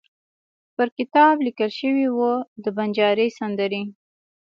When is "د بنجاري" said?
2.63-3.27